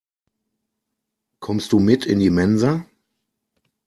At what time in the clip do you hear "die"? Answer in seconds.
2.17-2.31